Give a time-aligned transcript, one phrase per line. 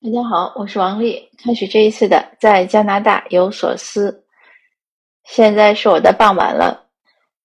[0.00, 1.28] 大家好，我是王丽。
[1.42, 4.24] 开始这一次的在加拿大有所思。
[5.24, 6.86] 现在是我的傍晚了。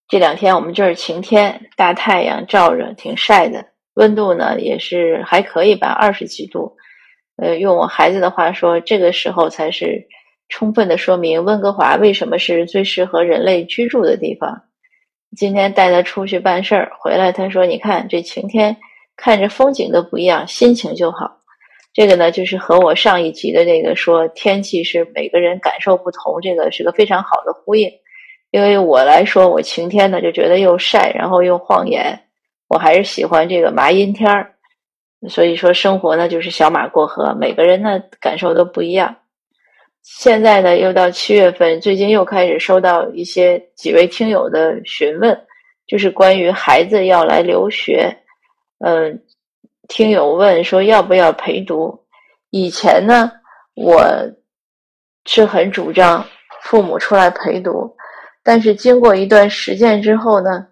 [0.06, 3.66] 这两天我们这儿晴天，大太阳照着，挺晒的。
[3.94, 6.76] 温度呢也是还可以吧，二十几度。
[7.42, 10.06] 呃，用我孩子的话说，这个时候才是
[10.48, 14.62] 充分的说明温哥华为什么是最适合人类居住的地方。
[15.36, 18.76] 今天带他出去办事儿，回来他说：“你看这晴天，
[19.16, 21.38] 看着风景都不一样，心情就好。”
[21.94, 27.88] 这个呢，就是和我上一集的这个说天气是每个人感受不同，这个是个非常好的呼应。
[28.50, 32.20] 因为我来说，我晴天呢就觉得又晒，然后又晃眼，
[32.68, 34.54] 我还是喜欢这个麻阴天儿。
[35.28, 39.16] 所以说，生活呢就是小马过河，每个人呢感受都不一样。
[40.02, 45.40] 现在呢又到七月份，最近又开始收到一些几位听友的询问，
[45.86, 48.16] 就是关于孩子要来留学，
[48.84, 49.22] 嗯。
[49.88, 52.06] 听友问说要不要陪读？
[52.50, 53.30] 以前呢，
[53.74, 54.02] 我
[55.26, 56.24] 是很主张
[56.62, 57.94] 父母出来陪读，
[58.42, 60.66] 但是经过一段实践之后呢，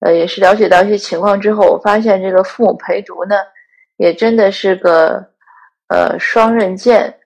[0.00, 3.36] 呃，也是了解到一些情况之后，我发现这个父母陪读呢，
[3.96, 5.22] 也真的是个
[5.88, 7.18] 呃双刃剑。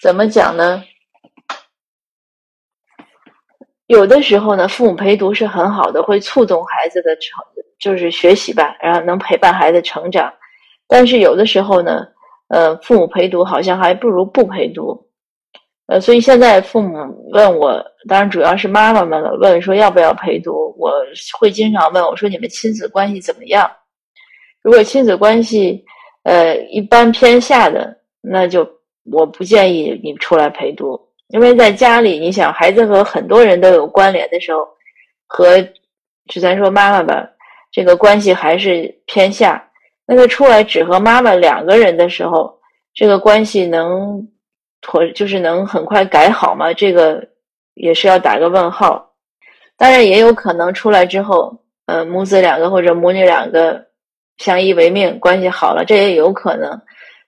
[0.00, 0.82] 怎么讲呢？
[3.86, 7.44] 有的时候呢，父母陪读是很好的，会促动孩子的成，
[7.78, 10.32] 就是学习吧，然后能陪伴孩子成长。
[10.92, 12.06] 但是有的时候呢，
[12.48, 15.06] 呃，父母陪读好像还不如不陪读，
[15.86, 16.98] 呃，所以现在父母
[17.32, 20.92] 问我，当然主要是妈妈们了，问说要不要陪读，我
[21.40, 23.70] 会经常问我说你们亲子关系怎么样？
[24.60, 25.82] 如果亲子关系
[26.24, 28.68] 呃一般偏下的，那就
[29.10, 34.68] 我不建议你出来陪读，因为在家里，你想孩子和很多人都有关联的时候，
[35.26, 35.58] 和
[36.28, 37.26] 就咱说妈妈吧，
[37.70, 39.70] 这个关系还是偏下。
[40.04, 42.58] 那个出来只和妈妈两个人的时候，
[42.92, 44.28] 这个关系能
[44.80, 46.72] 妥，就是能很快改好吗？
[46.74, 47.28] 这个
[47.74, 49.14] 也是要打个问号。
[49.76, 53.86] 当然也有可能出来之后，呃，母子两个或者母女两个
[54.38, 56.80] 相依为命，关系好了，这也有可能。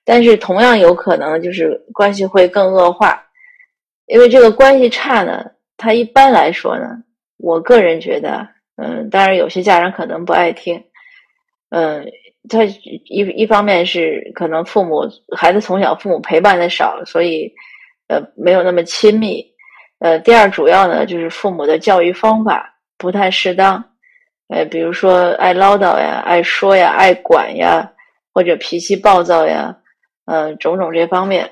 [0.05, 3.25] 但是同样有可能就是关系会更恶化，
[4.07, 5.45] 因为这个关系差呢，
[5.77, 6.89] 他一般来说呢，
[7.39, 8.47] 我个人觉得，
[8.77, 10.84] 嗯，当然有些家长可能不爱听，
[11.71, 12.05] 嗯。
[12.47, 17.50] 他一一方面是可能父母孩子从小父母陪伴的少，所以
[18.06, 19.43] 呃没有那么亲密。
[20.00, 23.83] 呃，第二主要呢就是父母的教育方法不太适当，
[24.49, 27.91] 呃，比如说爱唠叨呀、爱说呀、爱管呀，
[28.34, 29.75] 或者脾气暴躁呀，
[30.27, 31.50] 呃，种种这方面。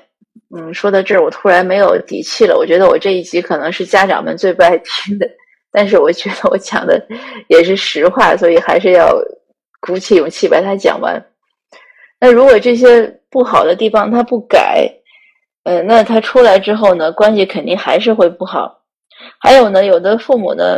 [0.55, 2.55] 嗯，说到这儿我突然没有底气了。
[2.55, 5.27] 我觉得我这一集可能是家长们最不爱听的，
[5.71, 7.03] 但是我觉得我讲的
[7.47, 9.11] 也是实话，所以还是要。
[9.85, 11.21] 鼓起勇气把它讲完。
[12.21, 14.89] 那如果这些不好的地方他不改，
[15.63, 18.79] 呃，那他出来之后呢，关系肯定还是会不好。
[19.41, 20.77] 还有呢，有的父母呢，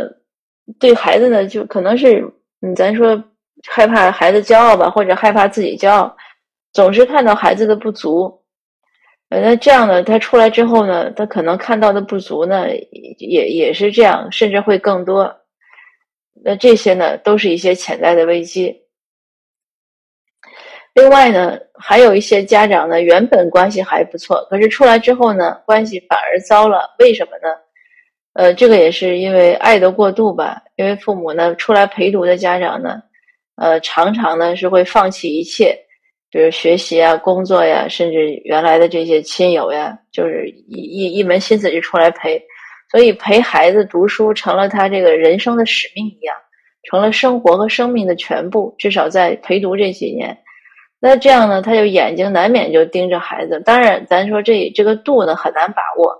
[0.80, 2.20] 对孩子呢，就可能是，
[2.62, 3.22] 嗯，咱说
[3.68, 6.16] 害怕孩子骄傲吧，或者害怕自己骄傲，
[6.72, 8.42] 总是看到孩子的不足。
[9.28, 12.66] 呃，那这样呢，他出来之后呢，他可能看到的不足呢，
[13.18, 15.36] 也也是这样，甚至会更多。
[16.44, 18.85] 那这些呢，都是一些潜在的危机。
[20.96, 26.94] 另外呢，还有一些家长呢，原本关系还不错，可是出来之后呢，关系反而糟了。
[26.98, 27.54] 为什么呢？
[28.32, 30.62] 呃，这个也是因为爱的过度吧。
[30.76, 33.02] 因为父母呢，出来陪读的家长呢，
[33.56, 35.78] 呃，常常呢是会放弃一切，
[36.30, 42.42] 比如学习啊、工作呀，甚至原来的这些亲友呀，就是一一一门心思就出来陪，
[42.90, 46.34] 所以陪孩子读书成了他这个人生的使命一样，
[46.84, 48.74] 成了生活和生命的全部。
[48.78, 50.34] 至少在陪读这几年。
[51.06, 53.60] 那这样呢，他就眼睛难免就盯着孩子。
[53.64, 56.12] 当然，咱说这这个度呢很难把握。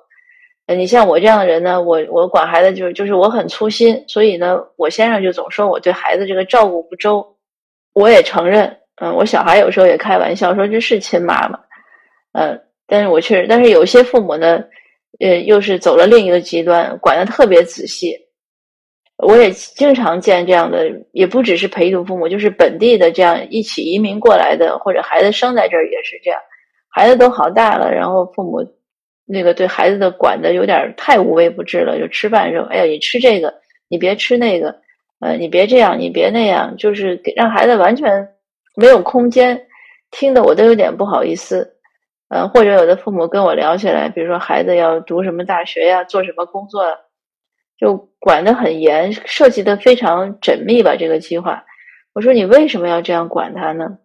[0.76, 7.36] 你像我这样的人呢，我我管孩子就是就是我很粗心，所以呢，我先生就总说我对孩子这个照顾不周。
[7.94, 11.58] 我也承认，嗯，我小孩有时候也开玩笑说这是亲妈妈，
[12.32, 14.62] 嗯，但是我确实，但是有些父母呢，
[15.18, 18.25] 呃，又是走了另一个极端，管的特别仔细。
[19.18, 26.38] 我也经常见这样的，也不只是陪读父母，就是本地的这样一起移民过来的，或者孩子生在这儿也是这样，
[26.90, 28.58] 孩子都好大了，然后父母
[29.24, 33.54] 那个对孩子的管的有点太无微不至了，就吃饭时候，哎呀，你吃这个，
[33.88, 34.74] 你别吃那个，
[35.20, 38.28] 呃，你别这样，你别那样，就是给让孩子完全
[38.74, 39.66] 没有空间，
[40.10, 41.74] 听得我都有点不好意思，
[42.28, 46.84] 嗯，或者有的父母跟我聊起来，比如说孩子要读什么大学呀，做什么工作。
[47.78, 50.96] 就管得很严，设计的非常缜密吧？
[50.98, 51.62] 这个计划，
[52.12, 53.98] 我说你为什么要这样管他呢？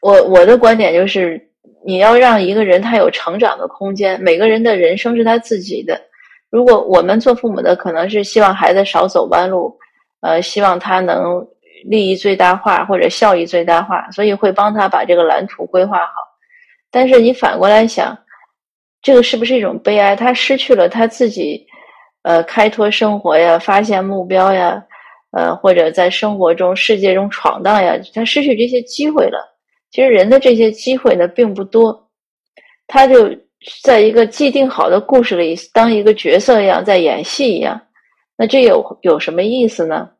[0.00, 1.50] 我我的观点就是，
[1.84, 6.00] 你要让一个人他有成长的空间，每个人的人生是他自己的。
[6.50, 9.76] 如果我们做父母的可能是希望孩子少走弯路，
[10.20, 11.44] 呃，希望他能
[11.84, 16.12] 利益最大化或者效益最大化，所以会帮他把这个蓝图规划好。
[16.92, 18.16] 但是你反过来想，
[19.02, 20.14] 这个是不是一种悲哀？
[20.14, 21.66] 他失去了他自己，
[22.24, 24.84] 呃，开拓生活呀，发现目标呀，
[25.30, 29.38] 呃，或者在生活中、世界中闯荡呀，他失去这些机会了。
[29.90, 32.10] 其实人的这些机会呢，并不多，
[32.86, 33.30] 他就。
[33.82, 37.80] 在一个既定好的故事里，当一个角色一样在演戏一样，
[38.36, 40.10] 那这有有什么意思呢？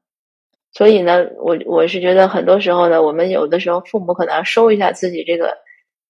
[0.72, 5.54] 所以呢，我我是觉得很多时候呢，我们有的时候父母可能要收一下自己这个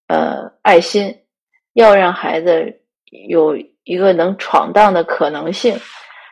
[0.07, 1.13] 呃爱心，
[1.73, 2.73] 要让孩子
[3.29, 5.79] 有一个能闯荡的可能性。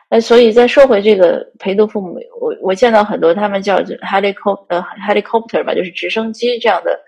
[0.09, 6.99] 那所以再说回这个陪读父母，我我见到很多他们叫 helicopter 呃 helicopter 吧，就是直升机这样的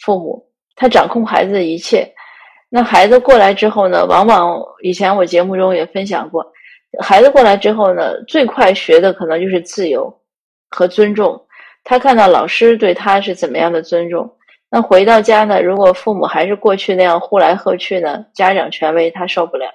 [0.00, 0.42] 父母，
[0.74, 2.10] 他掌控孩子的一切。
[2.68, 4.04] 那孩子过来之后呢？
[4.06, 6.44] 往往以前我节目中也分享过，
[7.00, 10.12] 孩子过来之后呢，最快学的可能就是自由
[10.70, 11.40] 和尊重。
[11.84, 14.28] 他看到老师对他是怎么样的尊重，
[14.68, 19.66] 那回到家呢，如果父母还是过去那样呼来喝去呢，家长权威他受不了。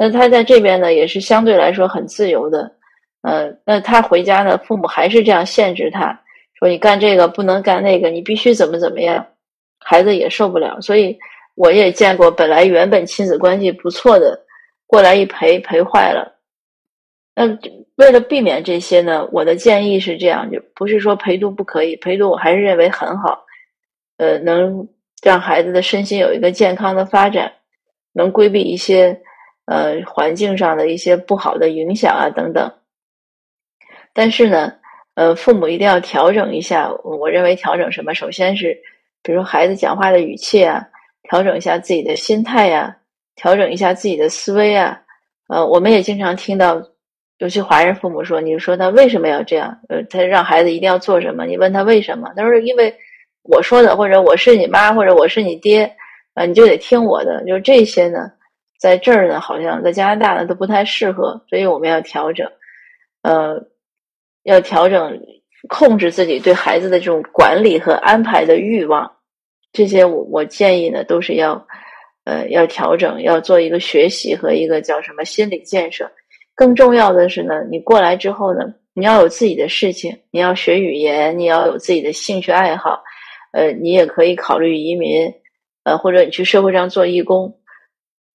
[0.00, 2.72] 那他在这边呢，也是相对来说很自由的。
[3.20, 6.22] 嗯，那他回家呢，父母还是这样限制他，
[6.58, 9.26] 说你干这个不能干那个，你必须怎么怎么样，
[9.78, 11.18] 孩子也受不了，所以。
[11.56, 14.40] 我也见过，本来原本亲子关系不错的，
[14.86, 16.38] 过来一陪陪坏了。
[17.34, 17.58] 那
[17.96, 23.44] 为了避免这些呢，我的建议是这样：就不是说陪读不可以，陪读我还是认为很好，
[24.16, 24.88] 呃，能
[25.22, 27.52] 让孩子的身心有一个健康的发展，
[28.14, 29.20] 能规避一些
[29.70, 32.70] 呃环境上的一些不好的影响啊等等。
[34.12, 34.74] 但是呢，
[35.14, 36.90] 呃，父母一定要调整一下。
[37.04, 38.12] 我认为调整什么？
[38.12, 38.76] 首先是，
[39.22, 40.88] 比如孩子讲话的语气啊。
[41.22, 42.96] 调整一下自己的心态呀，
[43.36, 45.00] 调整一下自己的思维啊。
[45.46, 46.82] 呃，我们也经常听到，
[47.38, 49.78] 尤其华人父母说：“你说他为什么要这样？
[49.88, 51.44] 呃，他让孩子一定要做什么？
[51.44, 52.32] 你问他为什么？
[52.34, 52.92] 他说因为
[53.42, 55.94] 我说的，或者我是你妈，或者我是你爹，
[56.34, 57.44] 啊，你就得听我的。
[57.46, 58.32] 就是这些呢，
[58.80, 62.50] 在这儿呢，好像在加拿大呢都不太适合，所以我们要调整，
[63.20, 63.62] 呃，
[64.44, 65.20] 要调整
[65.68, 69.12] 控制自己对孩子的这种管理和安排的欲望。”
[69.70, 71.66] 这些我我建议呢，都是要，
[72.24, 76.10] 呃，要调整，要做一个学习和一个叫什么心理建设。
[76.54, 83.02] 更重要的是呢，你过来之后呢，你要有自己的事情，你要学语言，你要有自己的兴趣爱好，
[83.52, 85.32] 呃，你也可以考虑移民，
[85.84, 87.59] 呃，或者你去社会上做义工，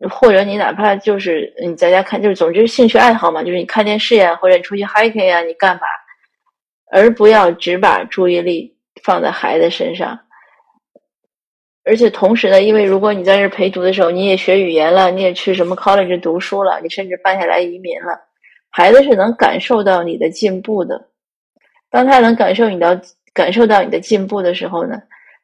[0.09, 5.81] 或者你哪怕就是你在家看，就是总之兴趣爱好嘛，就是你看电视呀，或者你出去 hiking 呀，你干嘛，
[6.91, 10.19] 而不要只把注意力放在孩子身上。
[11.85, 18.19] 而且同时呢，因为如果你在这陪读的时候，你也学语言了，你也去什么 college 读书了，你甚至办下来移民了，
[18.71, 21.09] 孩子是能感受到你的进步的。
[21.91, 22.99] 当他能感受你的
[23.33, 24.99] 感受到你的进步的时候呢，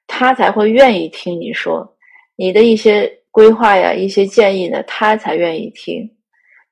[0.08, 1.96] 他才会愿意听你说
[2.36, 6.10] 你的一些规划呀、一些建议呢，他才愿意听。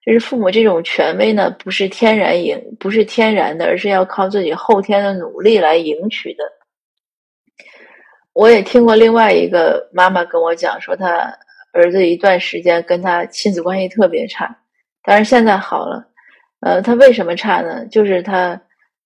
[0.06, 6.44] 就是父母这种权威呢，不是天然赢，不是天然的，而是要靠自己后天的努力来赢取的。
[8.34, 11.32] 我也听过另外一个妈妈跟我讲说，她
[11.74, 14.58] 儿子一段时间跟他亲子关系特别差，
[15.04, 16.08] 但是现在好了。
[16.62, 17.86] 呃，他为什么差呢？
[17.88, 18.60] 就是他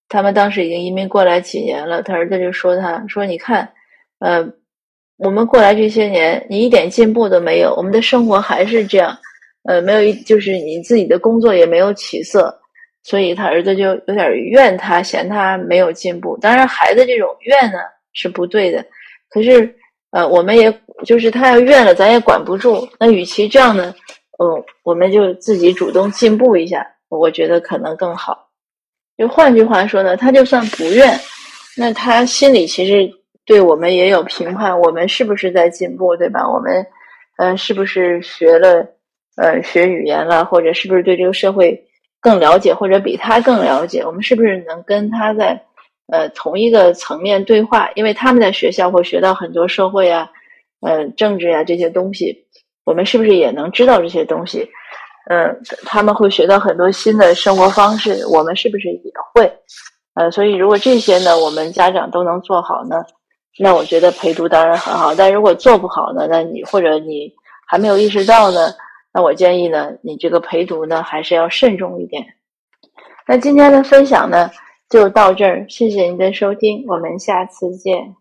[0.07, 3.73] 他们当时已经移民过来几年了，他儿子就说他说你看，
[4.19, 4.47] 呃，
[5.17, 9.17] 我们过来这些年，你一点进步都没有，我们的生活还是这样，
[9.63, 12.53] 呃，没有一就是你自己的工作也没有起色，
[13.03, 16.37] 所以他儿子就有点怨他，嫌他没有进步。
[16.41, 17.77] 当然，孩子这种怨呢
[18.11, 18.83] 是不对的。
[19.29, 19.73] 可是，
[20.11, 20.71] 呃，我们也
[21.05, 22.87] 就是他要怨了，咱也管不住。
[22.99, 23.93] 那与其这样呢，
[24.39, 28.49] 嗯，我们就自己主动进步一下，我觉得可能更好。
[29.15, 31.17] 就换句话说呢，他就算不怨，
[31.77, 33.09] 那他心里其实
[33.45, 36.49] 对我们也有评判，我们是不是在进步，对吧？
[36.49, 36.85] 我们，
[37.37, 38.85] 呃，是不是学了，
[39.37, 41.85] 呃，学语言了，或者是不是对这个社会
[42.19, 44.03] 更了解，或者比他更了解？
[44.05, 45.63] 我们是不是能跟他在？
[46.11, 50.29] 呃，同一个层面对话，因为他们在学校会学到很多社会啊、
[50.81, 52.45] 呃政治呀这些东西，
[52.83, 54.69] 我们是不是也能知道这些东西？
[55.29, 58.99] 嗯，他们会学到很多新的生活方式，我们是不是也
[59.33, 59.49] 会？
[60.15, 62.97] 呃，所以如果这些呢，我们家长都能做好呢，
[63.59, 65.13] 那我觉得陪读当然很好。
[65.15, 67.31] 但如果做不好呢，那你或者你
[67.67, 68.73] 还没有意识到呢，
[69.13, 72.25] 那我建议呢，你这个陪读呢还是要慎重一点。
[73.27, 74.49] 那今天的分享呢？
[74.89, 78.15] 就到这儿，谢谢您的收听，我们下次见。